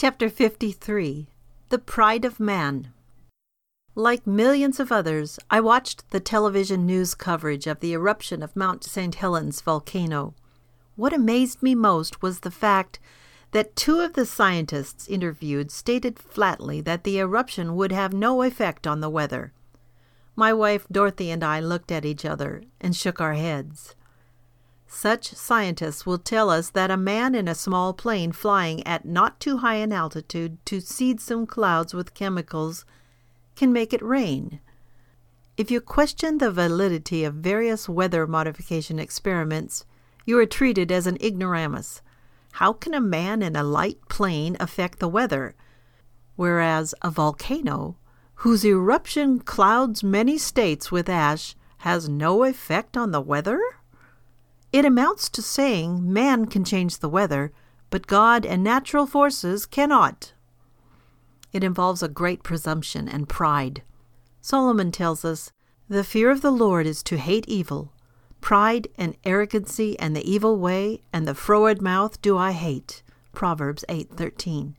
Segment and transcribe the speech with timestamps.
[0.00, 1.26] Chapter 53
[1.68, 2.90] The Pride of Man.
[3.94, 8.82] Like millions of others, I watched the television news coverage of the eruption of Mount
[8.82, 9.14] St.
[9.14, 10.32] Helens volcano.
[10.96, 12.98] What amazed me most was the fact
[13.50, 18.86] that two of the scientists interviewed stated flatly that the eruption would have no effect
[18.86, 19.52] on the weather.
[20.34, 23.94] My wife Dorothy and I looked at each other and shook our heads.
[24.92, 29.38] Such scientists will tell us that a man in a small plane flying at not
[29.38, 32.84] too high an altitude to seed some clouds with chemicals
[33.54, 34.58] can make it rain.
[35.56, 39.86] If you question the validity of various weather modification experiments,
[40.26, 42.02] you are treated as an ignoramus.
[42.54, 45.54] How can a man in a light plane affect the weather,
[46.34, 47.96] whereas a volcano,
[48.34, 53.62] whose eruption clouds many states with ash, has no effect on the weather?
[54.72, 57.52] It amounts to saying man can change the weather,
[57.90, 60.32] but God and natural forces cannot.
[61.52, 63.82] It involves a great presumption and pride.
[64.40, 65.50] Solomon tells us,
[65.88, 67.92] The fear of the Lord is to hate evil.
[68.40, 73.02] Pride and arrogancy and the evil way and the froward mouth do I hate.
[73.32, 74.76] Proverbs 8:13.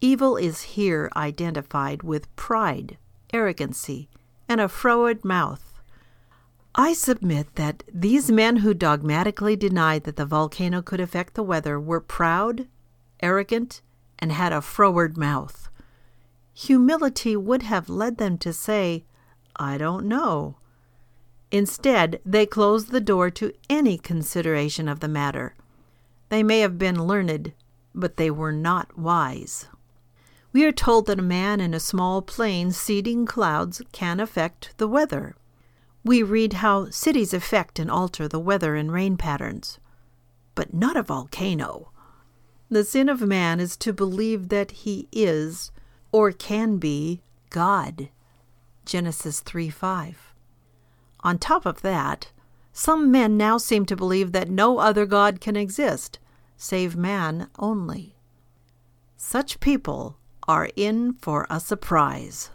[0.00, 2.98] Evil is here identified with pride,
[3.32, 4.08] arrogancy,
[4.48, 5.69] and a froward mouth.
[6.74, 11.80] I submit that these men who dogmatically denied that the volcano could affect the weather
[11.80, 12.68] were proud,
[13.20, 13.82] arrogant,
[14.18, 15.68] and had a froward mouth.
[16.54, 19.04] Humility would have led them to say,
[19.56, 20.56] I don't know.
[21.50, 25.56] Instead, they closed the door to any consideration of the matter.
[26.28, 27.52] They may have been learned,
[27.92, 29.66] but they were not wise.
[30.52, 34.88] We are told that a man in a small plane seeding clouds can affect the
[34.88, 35.34] weather.
[36.02, 39.78] We read how cities affect and alter the weather and rain patterns,
[40.54, 41.92] but not a volcano.
[42.70, 45.72] The sin of man is to believe that he is,
[46.12, 48.08] or can be, God.
[48.86, 50.34] Genesis 3 5.
[51.22, 52.32] On top of that,
[52.72, 56.18] some men now seem to believe that no other God can exist,
[56.56, 58.16] save man only.
[59.16, 60.16] Such people
[60.48, 62.50] are in for a surprise.